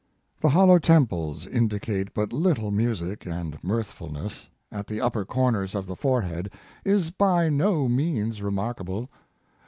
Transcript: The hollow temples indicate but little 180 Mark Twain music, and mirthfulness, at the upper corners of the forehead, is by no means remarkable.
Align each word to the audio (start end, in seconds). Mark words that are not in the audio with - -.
The 0.39 0.49
hollow 0.49 0.79
temples 0.79 1.45
indicate 1.45 2.11
but 2.15 2.33
little 2.33 2.71
180 2.71 2.71
Mark 2.73 2.73
Twain 2.73 2.75
music, 2.75 3.25
and 3.27 3.63
mirthfulness, 3.63 4.47
at 4.71 4.87
the 4.87 4.99
upper 4.99 5.25
corners 5.25 5.75
of 5.75 5.85
the 5.85 5.95
forehead, 5.95 6.51
is 6.83 7.11
by 7.11 7.49
no 7.49 7.87
means 7.87 8.41
remarkable. 8.41 9.11